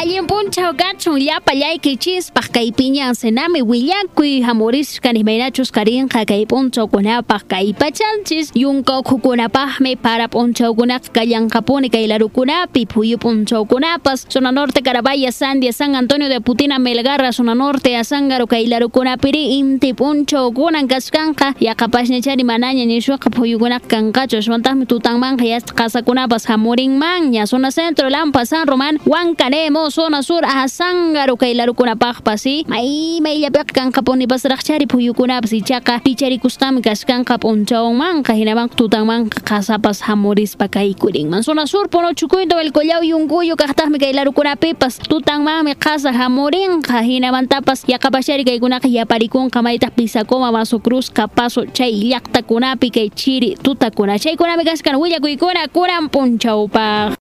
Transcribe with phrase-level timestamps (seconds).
[0.00, 7.72] allin punchaw kachun llapa llaykichispas kay piñan senami willakuy hamuris kanihmaynachus karinqa kay punchawkunapaq kay
[7.72, 15.94] pachanchis yunka ukhukunapaqmi para punchawkunaqa kallanqapuni kay larukunapi phuyu punchawkunapas zona norte carabaya sandia san
[15.94, 23.30] antonio de putina melgarra zona norte asangaro kay larukunapiri inti punchawkunan kaskanqa yaqapashnichari manaña nishuqa
[23.30, 30.44] phuyukunaqa kanqachu ashwantaqmi tutanmanqa yasta qasakunapas hamurinmanña zona centro lampa san román huancanemo zona sur
[30.44, 40.00] asangaro kay larukunapaqpasi may mayllapiqa kanqapuni pasaraqchari phuyukunapas ichaqa ticharikustami kaskanqa punchawmanqa hinamanqa tutanmanqa qasapas
[40.06, 47.02] hamurispa kaykurinman zona sur puno chukuyta el collao yunkuyu kaqtaqmi kay larukunapipas tutanmanmi qasa hamurinqa
[47.08, 54.64] hinamantapas yaqapashari kaykunaqa yaparikunqa maytaq pisakoma maso cruz kapaso chay llaqtakunapi kay chiri tutakuna chaykunami
[54.64, 57.12] kaskan willakuykuna kunan punchawpaq